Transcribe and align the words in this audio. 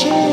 change. 0.00 0.29